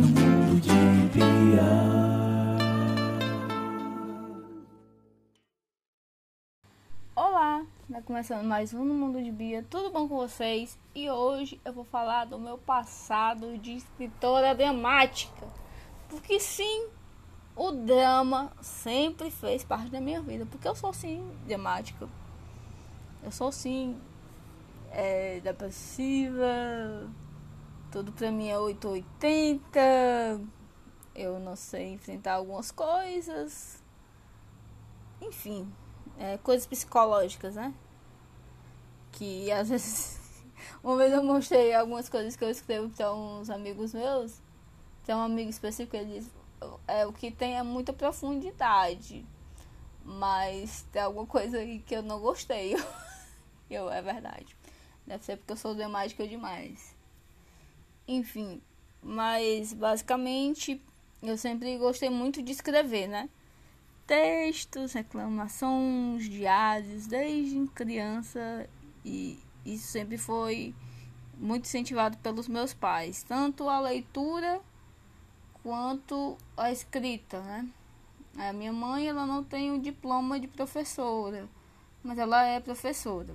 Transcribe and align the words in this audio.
no 0.00 0.06
mundo 0.06 0.60
de 0.62 0.70
Bia. 1.12 1.62
Olá, 7.14 7.66
tá 7.92 8.00
começando 8.00 8.46
mais 8.46 8.72
um 8.72 8.82
no 8.82 8.94
Mundo 8.94 9.22
de 9.22 9.30
Bia, 9.30 9.62
tudo 9.68 9.90
bom 9.90 10.08
com 10.08 10.16
vocês? 10.16 10.78
E 10.94 11.10
hoje 11.10 11.60
eu 11.66 11.74
vou 11.74 11.84
falar 11.84 12.24
do 12.24 12.38
meu 12.38 12.56
passado 12.56 13.58
de 13.58 13.72
escritora 13.74 14.54
dramática. 14.54 15.46
Porque 16.08 16.40
sim, 16.40 16.88
o 17.54 17.70
drama 17.70 18.50
sempre 18.62 19.30
fez 19.30 19.62
parte 19.64 19.90
da 19.90 20.00
minha 20.00 20.22
vida. 20.22 20.46
Porque 20.46 20.66
eu 20.66 20.74
sou 20.74 20.94
sim 20.94 21.30
dramática. 21.46 22.08
Eu 23.22 23.30
sou 23.30 23.52
sim 23.52 24.00
é, 24.90 25.40
depressiva. 25.40 27.06
Tudo 27.90 28.12
pra 28.12 28.30
mim 28.30 28.48
é 28.48 28.56
880. 28.56 29.80
Eu 31.12 31.40
não 31.40 31.56
sei 31.56 31.94
enfrentar 31.94 32.34
algumas 32.34 32.70
coisas. 32.70 33.82
Enfim, 35.20 35.70
é, 36.16 36.38
coisas 36.38 36.68
psicológicas, 36.68 37.56
né? 37.56 37.74
Que 39.10 39.50
às 39.50 39.68
vezes. 39.70 40.20
Uma 40.84 40.96
vez 40.96 41.12
eu 41.12 41.22
mostrei 41.24 41.74
algumas 41.74 42.08
coisas 42.08 42.36
que 42.36 42.44
eu 42.44 42.50
escrevo 42.50 42.90
para 42.90 43.12
uns 43.12 43.50
amigos 43.50 43.92
meus. 43.92 44.40
Tem 45.04 45.14
um 45.14 45.22
amigo 45.22 45.50
específico 45.50 45.90
que 45.90 45.96
ele 45.96 46.20
diz: 46.20 46.30
é, 46.86 47.04
o 47.06 47.12
que 47.12 47.32
tem 47.32 47.58
é 47.58 47.62
muita 47.64 47.92
profundidade. 47.92 49.26
Mas 50.04 50.86
tem 50.92 51.02
alguma 51.02 51.26
coisa 51.26 51.58
aí 51.58 51.80
que 51.80 51.96
eu 51.96 52.02
não 52.02 52.20
gostei. 52.20 52.76
eu, 53.68 53.90
é 53.90 54.00
verdade. 54.00 54.56
Deve 55.04 55.24
ser 55.24 55.38
porque 55.38 55.52
eu 55.52 55.56
sou 55.56 55.74
dramática 55.74 56.26
demais. 56.26 56.99
Enfim, 58.12 58.60
mas 59.00 59.72
basicamente 59.72 60.82
eu 61.22 61.38
sempre 61.38 61.78
gostei 61.78 62.10
muito 62.10 62.42
de 62.42 62.50
escrever, 62.50 63.06
né? 63.06 63.30
Textos, 64.04 64.94
reclamações, 64.94 66.28
diários, 66.28 67.06
desde 67.06 67.64
criança 67.68 68.68
e 69.04 69.38
isso 69.64 69.86
sempre 69.86 70.18
foi 70.18 70.74
muito 71.38 71.66
incentivado 71.66 72.18
pelos 72.18 72.48
meus 72.48 72.74
pais, 72.74 73.22
tanto 73.22 73.68
a 73.68 73.78
leitura 73.78 74.60
quanto 75.62 76.36
a 76.56 76.72
escrita, 76.72 77.40
né? 77.40 77.68
A 78.36 78.52
minha 78.52 78.72
mãe, 78.72 79.06
ela 79.06 79.24
não 79.24 79.44
tem 79.44 79.70
o 79.70 79.80
diploma 79.80 80.40
de 80.40 80.48
professora, 80.48 81.48
mas 82.02 82.18
ela 82.18 82.44
é 82.44 82.58
professora. 82.58 83.32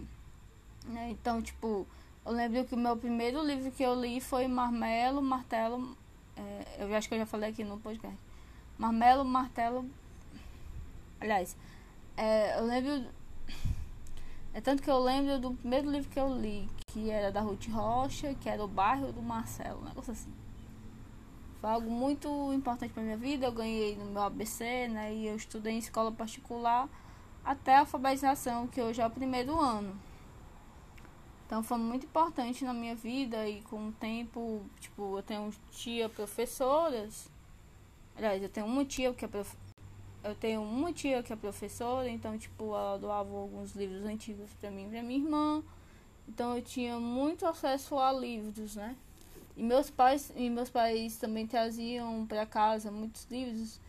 Né? 0.86 1.12
Então, 1.12 1.42
tipo, 1.42 1.88
eu 2.26 2.32
lembro 2.32 2.66
que 2.66 2.74
o 2.74 2.78
meu 2.78 2.98
primeiro 2.98 3.46
livro 3.46 3.72
que 3.72 3.84
eu 3.84 3.94
li 3.94 4.20
foi 4.20 4.48
Marmelo, 4.48 5.22
Martelo. 5.22 5.96
É, 6.36 6.84
eu 6.84 6.96
acho 6.96 7.08
que 7.08 7.14
eu 7.14 7.20
já 7.20 7.26
falei 7.26 7.52
aqui 7.52 7.64
no 7.64 7.80
podcast. 7.80 8.18
Marmelo, 8.78 9.24
Martelo. 9.24 9.88
Aliás, 11.22 11.56
é, 12.18 12.58
eu 12.60 12.66
lembro. 12.66 13.06
É 14.54 14.62
tanto 14.62 14.82
que 14.82 14.90
eu 14.90 14.98
lembro 15.00 15.38
do 15.38 15.52
primeiro 15.52 15.92
livro 15.92 16.10
que 16.10 16.20
eu 16.20 16.34
li, 16.34 16.68
que 16.88 17.10
era 17.10 17.32
da 17.32 17.42
Ruth 17.42 17.68
Rocha, 17.68 18.34
que 18.36 18.50
era 18.50 18.64
o 18.64 18.68
bairro 18.68 19.12
do 19.12 19.22
Marcelo, 19.22 19.82
um 19.82 19.86
negócio 19.86 20.14
assim. 20.14 20.34
Foi 21.60 21.70
algo 21.70 21.92
muito 21.92 22.54
importante 22.54 22.94
para 22.94 23.04
minha 23.04 23.18
vida. 23.18 23.46
Eu 23.46 23.52
ganhei 23.52 23.96
no 23.98 24.06
meu 24.06 24.24
ABC, 24.24 24.88
né? 24.88 25.14
E 25.14 25.28
eu 25.28 25.36
estudei 25.36 25.74
em 25.74 25.78
escola 25.78 26.12
particular 26.12 26.90
até 27.44 27.76
a 27.76 27.80
alfabetização, 27.82 28.68
que 28.68 28.82
hoje 28.82 29.02
é 29.02 29.06
o 29.06 29.12
primeiro 29.12 29.60
ano. 29.60 29.96
Então 31.46 31.62
foi 31.62 31.78
muito 31.78 32.06
importante 32.06 32.66
na 32.66 32.74
minha 32.74 32.96
vida 32.96 33.48
e 33.48 33.62
com 33.64 33.90
o 33.90 33.92
tempo, 33.92 34.62
tipo, 34.80 35.18
eu 35.18 35.24
tenho 35.24 35.54
tia 35.72 36.10
professoras. 36.10 37.30
Aliás, 38.16 38.42
eu 38.42 38.50
tenho 38.50 38.66
uma 38.66 38.84
tia 38.84 39.14
que 39.14 39.26
é 39.26 39.28
prof... 39.28 39.56
eu 40.24 40.34
tenho 40.36 40.62
uma 40.64 40.92
tia 40.92 41.22
que 41.22 41.32
é 41.32 41.36
professora, 41.36 42.10
então 42.10 42.38
tipo, 42.38 42.74
ela 42.74 42.98
doava 42.98 43.36
alguns 43.36 43.74
livros 43.74 44.04
antigos 44.06 44.50
para 44.60 44.72
mim 44.72 44.88
e 44.88 44.90
para 44.90 45.04
minha 45.04 45.20
irmã. 45.20 45.64
Então 46.28 46.56
eu 46.56 46.62
tinha 46.64 47.00
muito 47.00 47.46
acesso 47.46 48.00
a 48.00 48.12
livros, 48.12 48.76
né? 48.76 48.96
E 49.56 49.64
meus 49.64 49.90
pais 49.90 50.32
e 50.36 50.50
meus 50.50 50.70
pais 50.70 51.18
também 51.18 51.46
traziam 51.46 52.26
para 52.26 52.46
casa 52.46 52.90
muitos 52.90 53.28
livros. 53.30 53.80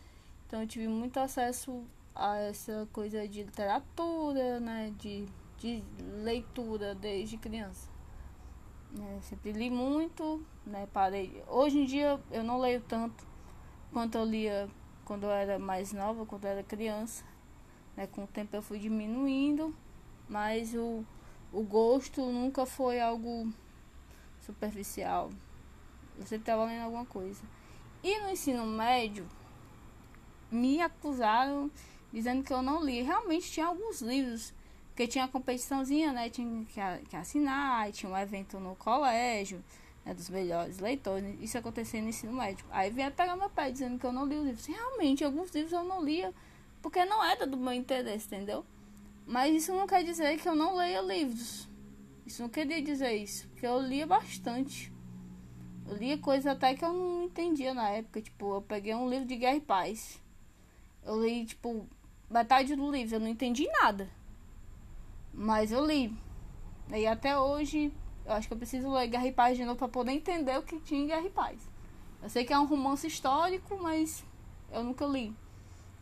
Então 0.45 0.61
eu 0.61 0.67
tive 0.67 0.87
muito 0.87 1.17
acesso 1.17 1.83
a 2.15 2.37
essa 2.37 2.87
coisa 2.93 3.27
de 3.27 3.43
literatura, 3.43 4.59
né, 4.59 4.93
de 4.97 5.25
de 5.57 5.83
leitura 6.23 6.93
desde 6.95 7.37
criança. 7.37 7.89
Né? 8.91 9.19
Sempre 9.23 9.51
li 9.51 9.69
muito, 9.69 10.45
né? 10.65 10.87
Parei. 10.93 11.43
Hoje 11.47 11.79
em 11.79 11.85
dia 11.85 12.19
eu 12.31 12.43
não 12.43 12.59
leio 12.59 12.81
tanto 12.81 13.25
quanto 13.91 14.17
eu 14.17 14.25
lia 14.25 14.69
quando 15.03 15.23
eu 15.23 15.31
era 15.31 15.57
mais 15.57 15.93
nova, 15.93 16.25
quando 16.25 16.45
eu 16.45 16.51
era 16.51 16.63
criança. 16.63 17.23
Né? 17.95 18.07
Com 18.07 18.23
o 18.23 18.27
tempo 18.27 18.55
eu 18.55 18.61
fui 18.61 18.79
diminuindo, 18.79 19.75
mas 20.29 20.73
o, 20.73 21.03
o 21.51 21.63
gosto 21.63 22.21
nunca 22.21 22.65
foi 22.65 22.99
algo 22.99 23.51
superficial. 24.41 25.29
Eu 26.17 26.25
sempre 26.25 26.43
estava 26.43 26.65
lendo 26.65 26.83
alguma 26.83 27.05
coisa. 27.05 27.41
E 28.03 28.19
no 28.19 28.29
ensino 28.29 28.65
médio, 28.65 29.27
me 30.51 30.81
acusaram 30.81 31.69
dizendo 32.11 32.43
que 32.43 32.53
eu 32.53 32.61
não 32.61 32.83
li. 32.83 33.01
Realmente 33.01 33.51
tinha 33.51 33.65
alguns 33.65 34.01
livros 34.01 34.53
porque 34.97 35.07
tinha 35.07 35.27
competiçãozinha, 35.27 36.11
né? 36.11 36.27
Tinha 36.27 36.65
que, 37.07 37.15
assinar, 37.15 37.91
tinha 37.91 38.11
um 38.11 38.17
evento 38.17 38.59
no 38.59 38.75
colégio, 38.75 39.63
né, 40.03 40.11
dos 40.11 40.27
melhores 40.27 40.79
leitores. 40.79 41.39
Isso 41.39 41.55
acontecia 41.55 42.01
no 42.01 42.09
ensino 42.09 42.33
médio. 42.33 42.65
Aí 42.71 42.89
vinha 42.89 43.11
pegar 43.11 43.35
meu 43.35 43.47
pai 43.47 43.71
dizendo 43.71 43.99
que 43.99 44.05
eu 44.07 44.11
não 44.11 44.25
li 44.25 44.35
o 44.35 44.43
livro. 44.43 44.59
E, 44.67 44.71
realmente, 44.71 45.23
alguns 45.23 45.51
livros 45.51 45.71
eu 45.71 45.83
não 45.83 46.03
lia, 46.03 46.33
porque 46.81 47.05
não 47.05 47.23
era 47.23 47.45
do 47.45 47.55
meu 47.55 47.73
interesse, 47.73 48.25
entendeu? 48.25 48.65
Mas 49.27 49.53
isso 49.53 49.71
não 49.71 49.85
quer 49.85 50.03
dizer 50.03 50.35
que 50.39 50.49
eu 50.49 50.55
não 50.55 50.75
leia 50.75 50.99
livros. 50.99 51.69
Isso 52.25 52.41
não 52.41 52.49
queria 52.49 52.81
dizer 52.81 53.13
isso, 53.13 53.47
porque 53.49 53.67
eu 53.67 53.79
lia 53.79 54.07
bastante. 54.07 54.91
Eu 55.87 55.95
lia 55.95 56.17
coisas 56.17 56.47
até 56.47 56.73
que 56.73 56.83
eu 56.83 56.91
não 56.91 57.25
entendia 57.25 57.71
na 57.71 57.87
época. 57.87 58.19
Tipo, 58.19 58.55
eu 58.55 58.61
peguei 58.63 58.95
um 58.95 59.07
livro 59.07 59.27
de 59.27 59.35
Guerra 59.35 59.57
e 59.57 59.61
Paz. 59.61 60.19
Eu 61.05 61.23
li, 61.23 61.45
tipo, 61.45 61.87
metade 62.27 62.75
do 62.75 62.89
livro, 62.89 63.17
eu 63.17 63.19
não 63.19 63.27
entendi 63.27 63.67
nada. 63.79 64.09
Mas 65.37 65.71
eu 65.71 65.85
li. 65.85 66.11
E 66.91 67.05
até 67.05 67.37
hoje, 67.37 67.93
eu 68.25 68.33
acho 68.33 68.47
que 68.47 68.53
eu 68.55 68.57
preciso 68.57 68.91
ler 68.91 69.07
Guerra 69.07 69.27
e 69.27 69.31
Paz 69.31 69.55
de 69.55 69.63
novo 69.63 69.77
para 69.77 69.87
poder 69.87 70.11
entender 70.11 70.57
o 70.57 70.63
que 70.63 70.79
tinha 70.79 70.99
em 70.99 71.05
Guerra 71.05 71.27
e 71.27 71.29
Paz. 71.29 71.59
Eu 72.23 72.29
sei 72.29 72.43
que 72.43 72.51
é 72.51 72.57
um 72.57 72.65
romance 72.65 73.05
histórico, 73.05 73.77
mas 73.79 74.25
eu 74.71 74.83
nunca 74.83 75.05
li. 75.05 75.31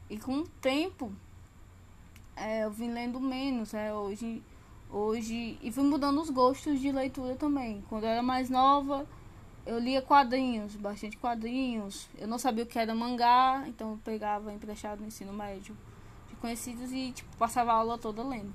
E 0.09 0.17
com 0.17 0.37
o 0.37 0.47
tempo, 0.47 1.11
é, 2.33 2.63
eu 2.63 2.71
vim 2.71 2.91
lendo 2.91 3.19
menos. 3.19 3.73
É, 3.73 3.93
hoje, 3.93 4.41
hoje. 4.89 5.59
E 5.61 5.69
fui 5.69 5.83
mudando 5.83 6.21
os 6.21 6.29
gostos 6.29 6.79
de 6.79 6.89
leitura 6.89 7.35
também. 7.35 7.83
Quando 7.89 8.05
eu 8.05 8.11
era 8.11 8.23
mais 8.23 8.49
nova, 8.49 9.05
eu 9.65 9.77
lia 9.77 10.01
quadrinhos, 10.01 10.77
bastante 10.77 11.17
quadrinhos. 11.17 12.07
Eu 12.17 12.27
não 12.27 12.39
sabia 12.39 12.63
o 12.63 12.67
que 12.67 12.79
era 12.79 12.95
mangá, 12.95 13.65
então 13.67 13.91
eu 13.91 13.99
pegava 14.01 14.53
emprestado 14.53 15.01
no 15.01 15.07
ensino 15.07 15.33
médio 15.33 15.75
de 16.29 16.35
conhecidos 16.37 16.93
e 16.93 17.11
tipo, 17.11 17.35
passava 17.35 17.73
a 17.73 17.75
aula 17.75 17.97
toda 17.97 18.23
lendo. 18.23 18.53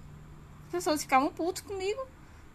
As 0.71 0.73
pessoas 0.73 1.03
ficavam 1.03 1.33
putas 1.33 1.65
comigo. 1.65 2.01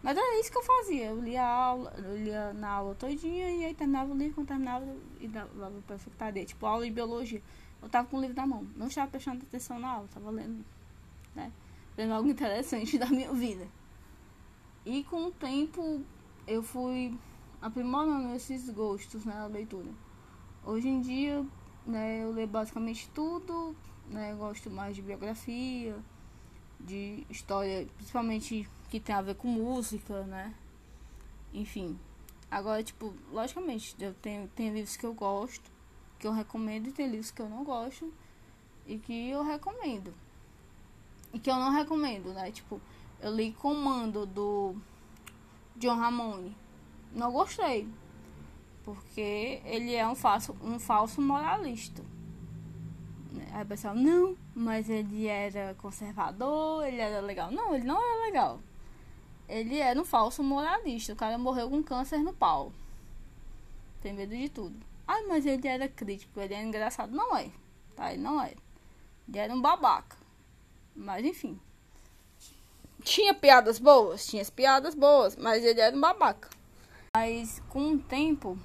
Mas 0.02 0.16
era 0.16 0.40
isso 0.40 0.50
que 0.50 0.56
eu 0.56 0.62
fazia. 0.62 1.06
Eu 1.08 1.20
lia 1.20 1.42
a 1.42 1.54
aula, 1.54 1.92
eu 1.98 2.16
lia 2.16 2.54
na 2.54 2.70
aula 2.70 2.94
todinha 2.94 3.50
e 3.50 3.66
aí 3.66 3.74
terminava 3.74 4.10
o 4.10 4.16
livro, 4.16 4.36
quando 4.36 4.48
terminava 4.48 4.86
e 5.20 5.28
dava 5.28 5.82
pra 5.86 5.98
secretaria. 5.98 6.46
Tipo, 6.46 6.64
aula 6.64 6.86
de 6.86 6.90
biologia. 6.90 7.42
Eu 7.82 7.90
tava 7.90 8.08
com 8.08 8.16
o 8.16 8.20
livro 8.22 8.34
na 8.34 8.46
mão. 8.46 8.66
Não 8.74 8.86
estava 8.86 9.10
prestando 9.10 9.44
atenção 9.44 9.78
na 9.78 9.90
aula, 9.90 10.08
tava 10.14 10.30
lendo, 10.30 10.64
né? 11.34 11.52
Lendo 11.94 12.14
algo 12.14 12.26
interessante 12.26 12.96
da 12.98 13.06
minha 13.06 13.30
vida. 13.34 13.68
E 14.86 15.04
com 15.04 15.26
o 15.26 15.30
tempo 15.30 16.00
eu 16.46 16.62
fui 16.62 17.14
aprimorando 17.60 18.34
esses 18.34 18.70
gostos 18.70 19.26
né, 19.26 19.34
na 19.34 19.46
leitura. 19.46 19.90
Hoje 20.64 20.88
em 20.88 21.02
dia, 21.02 21.44
né, 21.86 22.24
eu 22.24 22.32
leio 22.32 22.48
basicamente 22.48 23.10
tudo, 23.10 23.76
né? 24.08 24.32
Eu 24.32 24.38
gosto 24.38 24.70
mais 24.70 24.96
de 24.96 25.02
biografia 25.02 25.94
de 26.80 27.26
história, 27.30 27.86
principalmente 27.96 28.68
que 28.88 29.00
tem 29.00 29.14
a 29.14 29.22
ver 29.22 29.34
com 29.34 29.48
música, 29.48 30.22
né? 30.24 30.54
Enfim. 31.52 31.98
Agora, 32.50 32.82
tipo, 32.82 33.12
logicamente, 33.32 33.96
eu 33.98 34.14
tenho, 34.14 34.48
tem 34.48 34.72
livros 34.72 34.96
que 34.96 35.04
eu 35.04 35.12
gosto, 35.12 35.70
que 36.18 36.26
eu 36.26 36.32
recomendo, 36.32 36.88
e 36.88 36.92
tem 36.92 37.08
livros 37.08 37.30
que 37.30 37.42
eu 37.42 37.48
não 37.48 37.64
gosto 37.64 38.12
e 38.86 38.98
que 38.98 39.30
eu 39.30 39.42
recomendo. 39.42 40.14
E 41.32 41.38
que 41.38 41.50
eu 41.50 41.56
não 41.56 41.70
recomendo, 41.70 42.32
né? 42.32 42.50
Tipo, 42.52 42.80
eu 43.20 43.34
li 43.34 43.52
Comando 43.52 44.24
do 44.24 44.76
John 45.76 45.96
Ramone. 45.96 46.56
Não 47.12 47.32
gostei. 47.32 47.88
Porque 48.84 49.60
ele 49.64 49.94
é 49.94 50.06
um 50.06 50.14
falso, 50.14 50.56
um 50.62 50.78
falso 50.78 51.20
moralista. 51.20 52.02
Aí 53.56 53.62
o 53.62 53.66
pessoal, 53.66 53.94
não, 53.94 54.36
mas 54.54 54.90
ele 54.90 55.26
era 55.26 55.74
conservador, 55.76 56.86
ele 56.86 56.98
era 56.98 57.22
legal. 57.22 57.50
Não, 57.50 57.74
ele 57.74 57.86
não 57.86 57.96
era 57.96 58.26
legal. 58.26 58.60
Ele 59.48 59.78
era 59.78 59.98
um 59.98 60.04
falso 60.04 60.42
moralista. 60.42 61.14
O 61.14 61.16
cara 61.16 61.38
morreu 61.38 61.70
com 61.70 61.82
câncer 61.82 62.18
no 62.18 62.34
pau. 62.34 62.70
Tem 64.02 64.12
medo 64.12 64.36
de 64.36 64.50
tudo. 64.50 64.76
Ah, 65.08 65.22
mas 65.26 65.46
ele 65.46 65.66
era 65.66 65.88
crítico, 65.88 66.38
ele 66.38 66.52
era 66.52 66.62
engraçado. 66.62 67.16
Não 67.16 67.34
é, 67.34 67.50
tá? 67.94 68.12
Ele 68.12 68.20
não 68.20 68.42
é. 68.42 68.52
Ele 69.26 69.38
era 69.38 69.54
um 69.54 69.62
babaca. 69.62 70.18
Mas 70.94 71.24
enfim. 71.24 71.58
Tinha 73.02 73.32
piadas 73.32 73.78
boas? 73.78 74.26
Tinha 74.26 74.42
as 74.42 74.50
piadas 74.50 74.94
boas, 74.94 75.34
mas 75.34 75.64
ele 75.64 75.80
era 75.80 75.96
um 75.96 76.00
babaca. 76.02 76.50
Mas 77.16 77.62
com 77.70 77.92
o 77.92 77.98
tempo, 77.98 78.58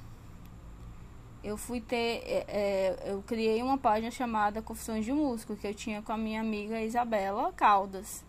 eu 1.44 1.58
fui 1.58 1.82
ter. 1.82 2.24
É, 2.26 2.46
é, 2.48 3.12
eu 3.12 3.22
criei 3.24 3.62
uma 3.64 3.78
página 3.78 4.12
chamada 4.12 4.62
Confissões 4.62 5.06
de 5.06 5.12
Músico, 5.12 5.56
que 5.56 5.68
eu 5.68 5.74
tinha 5.74 6.02
com 6.02 6.12
a 6.12 6.18
minha 6.18 6.42
amiga 6.42 6.82
Isabela 6.82 7.52
Caldas. 7.54 8.24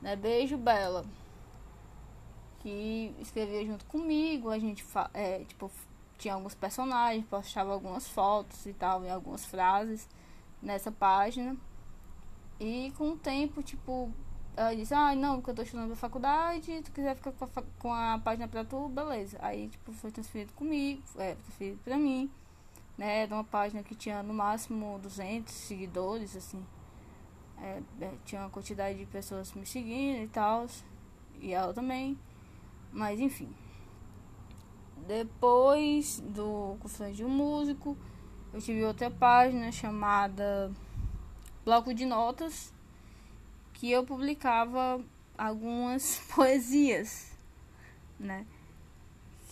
Né? 0.00 0.14
Beijo, 0.16 0.56
Bela. 0.56 1.04
Que 2.60 3.14
escrevia 3.20 3.64
junto 3.66 3.84
comigo, 3.86 4.50
a 4.50 4.58
gente 4.58 4.84
é, 5.12 5.40
tipo, 5.40 5.70
tinha 6.18 6.34
alguns 6.34 6.54
personagens, 6.54 7.24
postava 7.26 7.72
algumas 7.72 8.08
fotos 8.08 8.64
e 8.66 8.72
tal, 8.72 9.04
e 9.04 9.10
algumas 9.10 9.44
frases 9.44 10.08
nessa 10.62 10.90
página. 10.90 11.56
E 12.58 12.92
com 12.96 13.10
o 13.10 13.16
tempo, 13.16 13.62
tipo, 13.62 14.10
ela 14.56 14.74
disse, 14.74 14.94
ah, 14.94 15.14
não, 15.14 15.36
porque 15.36 15.50
eu 15.50 15.54
tô 15.54 15.62
estudando 15.62 15.88
pra 15.88 15.96
faculdade, 15.96 16.82
tu 16.82 16.92
quiser 16.92 17.16
ficar 17.16 17.32
com 17.32 17.44
a, 17.44 17.62
com 17.78 17.92
a 17.92 18.20
página 18.22 18.46
pra 18.46 18.64
tu, 18.64 18.88
beleza. 18.88 19.36
Aí, 19.40 19.68
tipo, 19.68 19.92
foi 19.92 20.10
transferido 20.10 20.52
comigo, 20.52 21.02
é, 21.16 21.34
transferido 21.34 21.78
pra 21.84 21.96
mim, 21.96 22.30
né, 22.96 23.22
era 23.22 23.34
uma 23.34 23.44
página 23.44 23.82
que 23.82 23.94
tinha 23.94 24.22
no 24.22 24.32
máximo 24.32 24.98
200 25.00 25.52
seguidores, 25.52 26.36
assim. 26.36 26.64
É, 27.60 27.82
é, 28.00 28.12
tinha 28.24 28.42
uma 28.42 28.50
quantidade 28.50 28.98
de 28.98 29.06
pessoas 29.06 29.52
me 29.54 29.66
seguindo 29.66 30.22
e 30.22 30.28
tal, 30.28 30.66
e 31.40 31.52
ela 31.52 31.72
também. 31.72 32.18
Mas, 32.92 33.18
enfim. 33.20 33.52
Depois 35.06 36.20
do 36.20 36.76
Confissões 36.80 37.16
de 37.16 37.24
um 37.24 37.28
Músico, 37.28 37.96
eu 38.52 38.60
tive 38.60 38.84
outra 38.84 39.10
página 39.10 39.70
chamada 39.72 40.70
Bloco 41.64 41.92
de 41.92 42.06
Notas, 42.06 42.73
que 43.74 43.90
eu 43.90 44.04
publicava 44.04 45.00
algumas 45.36 46.18
poesias, 46.34 47.30
né? 48.18 48.46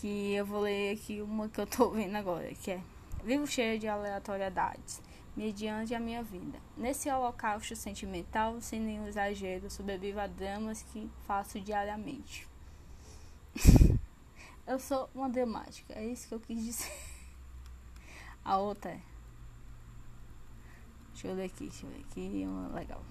Que 0.01 0.33
eu 0.35 0.45
vou 0.45 0.63
ler 0.63 0.95
aqui 0.95 1.23
uma 1.23 1.49
que 1.49 1.61
eu 1.61 1.67
tô 1.67 1.91
vendo 1.91 2.17
agora, 2.17 2.53
que 2.55 2.73
é 2.73 2.81
Vivo 3.25 3.47
cheio 3.47 3.79
de 3.79 3.87
aleatoriedades, 3.87 5.01
mediante 5.37 5.95
a 5.95 6.01
minha 6.01 6.25
vida. 6.25 6.59
Nesse 6.77 7.09
holocausto 7.09 7.77
sentimental, 7.77 8.61
sem 8.61 8.81
nenhum 8.81 9.07
exagero, 9.07 9.71
sobrevivo 9.71 10.19
a 10.19 10.27
dramas 10.27 10.83
que 10.83 11.09
faço 11.25 11.61
diariamente. 11.61 12.49
eu 14.67 14.81
sou 14.81 15.09
uma 15.15 15.29
dramática, 15.29 15.95
é 15.95 16.05
isso 16.05 16.27
que 16.27 16.35
eu 16.35 16.41
quis 16.41 16.65
dizer. 16.65 16.93
A 18.45 18.59
outra 18.59 18.91
é. 18.91 19.01
Deixa 21.13 21.29
eu 21.29 21.35
ler 21.37 21.45
aqui, 21.45 21.69
deixa 21.69 21.87
eu 21.87 21.91
ler 21.91 22.01
aqui, 22.01 22.45
uma 22.45 22.75
legal. 22.75 23.05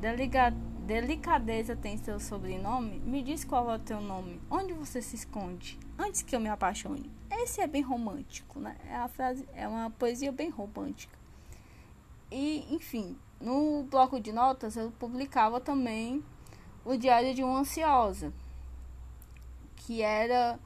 Deliga, 0.00 0.48
delicadeza 0.86 1.76
tem 1.76 1.98
seu 1.98 2.18
sobrenome? 2.18 2.98
Me 3.00 3.22
diz 3.22 3.44
qual 3.44 3.70
é 3.70 3.76
o 3.76 3.78
teu 3.78 4.00
nome. 4.00 4.40
Onde 4.50 4.72
você 4.72 5.02
se 5.02 5.14
esconde? 5.14 5.78
Antes 5.98 6.22
que 6.22 6.34
eu 6.34 6.40
me 6.40 6.48
apaixone. 6.48 7.10
Esse 7.30 7.60
é 7.60 7.66
bem 7.66 7.82
romântico, 7.82 8.58
né? 8.58 8.78
É, 8.88 8.96
a 8.96 9.08
frase, 9.08 9.46
é 9.54 9.68
uma 9.68 9.90
poesia 9.90 10.32
bem 10.32 10.48
romântica. 10.48 11.18
E, 12.30 12.66
enfim, 12.74 13.14
no 13.38 13.82
bloco 13.90 14.18
de 14.18 14.32
notas 14.32 14.74
eu 14.74 14.90
publicava 14.92 15.60
também 15.60 16.24
o 16.82 16.96
Diário 16.96 17.34
de 17.34 17.44
uma 17.44 17.58
Ansiosa, 17.58 18.32
que 19.76 20.00
era 20.00 20.58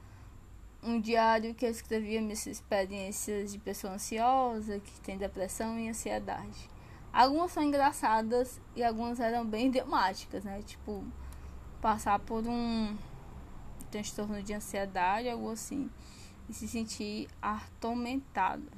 um 0.81 1.01
diário 1.01 1.53
que 1.53 1.65
eu 1.65 1.71
escrevia 1.71 2.21
minhas 2.21 2.45
experiências 2.45 3.51
de 3.51 3.59
pessoa 3.59 3.93
ansiosa, 3.93 4.79
que 4.79 5.01
tem 5.01 5.17
depressão 5.17 5.77
e 5.77 5.89
ansiedade. 5.89 6.69
Algumas 7.15 7.53
são 7.53 7.63
engraçadas 7.63 8.59
e 8.75 8.83
algumas 8.83 9.21
eram 9.21 9.45
bem 9.45 9.71
dramáticas, 9.71 10.43
né? 10.43 10.61
Tipo, 10.63 11.01
passar 11.81 12.19
por 12.19 12.45
um 12.45 12.93
transtorno 13.89 14.43
de 14.43 14.53
ansiedade, 14.53 15.29
algo 15.29 15.49
assim, 15.49 15.89
e 16.49 16.53
se 16.53 16.67
sentir 16.67 17.29
atormentada. 17.41 18.69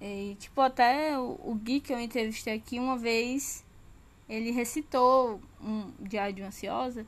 E, 0.00 0.36
tipo, 0.40 0.58
até 0.62 1.18
o, 1.18 1.38
o 1.44 1.54
Gui 1.54 1.80
que 1.80 1.92
eu 1.92 2.00
entrevistei 2.00 2.54
aqui 2.54 2.78
uma 2.78 2.96
vez, 2.96 3.62
ele 4.26 4.50
recitou 4.50 5.38
um 5.60 5.92
diário 6.00 6.34
de 6.34 6.42
ansiosa. 6.42 7.04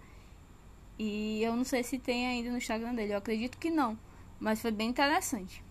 E 0.98 1.42
eu 1.42 1.56
não 1.56 1.64
sei 1.64 1.82
se 1.82 1.98
tem 1.98 2.26
ainda 2.26 2.50
no 2.50 2.58
Instagram 2.58 2.94
dele, 2.94 3.14
eu 3.14 3.18
acredito 3.18 3.56
que 3.56 3.70
não. 3.70 3.98
Mas 4.38 4.60
foi 4.60 4.70
bem 4.70 4.90
interessante. 4.90 5.64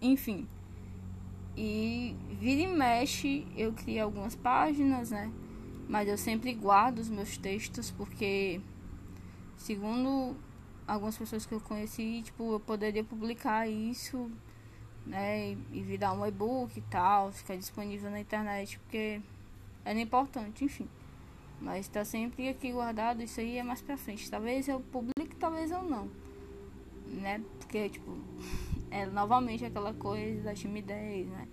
Enfim. 0.00 0.46
E 1.56 2.14
vira 2.38 2.62
e 2.62 2.66
mexe, 2.66 3.46
eu 3.56 3.72
criei 3.72 4.00
algumas 4.00 4.34
páginas, 4.34 5.10
né? 5.10 5.32
Mas 5.88 6.08
eu 6.08 6.18
sempre 6.18 6.52
guardo 6.52 6.98
os 6.98 7.08
meus 7.08 7.38
textos 7.38 7.90
porque, 7.90 8.60
segundo 9.56 10.36
algumas 10.86 11.16
pessoas 11.16 11.46
que 11.46 11.54
eu 11.54 11.60
conheci, 11.60 12.22
tipo, 12.22 12.52
eu 12.52 12.60
poderia 12.60 13.02
publicar 13.02 13.68
isso, 13.68 14.30
né? 15.06 15.52
E 15.72 15.82
virar 15.82 16.12
um 16.12 16.26
e-book 16.26 16.78
e 16.78 16.82
tal, 16.82 17.32
ficar 17.32 17.56
disponível 17.56 18.10
na 18.10 18.20
internet, 18.20 18.78
porque 18.80 19.20
era 19.84 19.98
importante, 19.98 20.64
enfim. 20.64 20.88
Mas 21.60 21.88
tá 21.88 22.04
sempre 22.04 22.48
aqui 22.48 22.70
guardado, 22.70 23.22
isso 23.22 23.40
aí 23.40 23.56
é 23.56 23.62
mais 23.62 23.80
pra 23.80 23.96
frente. 23.96 24.30
Talvez 24.30 24.68
eu 24.68 24.80
publique, 24.80 25.36
talvez 25.36 25.70
eu 25.70 25.82
não. 25.82 26.10
Né? 27.06 27.40
Porque, 27.58 27.88
tipo, 27.88 28.12
é 28.90 29.06
novamente 29.06 29.64
aquela 29.64 29.92
coisa 29.94 30.42
da 30.42 30.54
timidez, 30.54 31.26
né? 31.28 31.48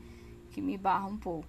Que 0.52 0.62
me 0.62 0.78
barra 0.78 1.06
um 1.06 1.18
pouco. 1.18 1.48